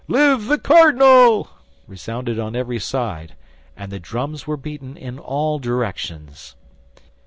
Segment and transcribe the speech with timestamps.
[0.07, 1.47] Live the cardinal!"
[1.85, 3.35] resounded on every side,
[3.77, 6.55] and the drums were beaten in all directions.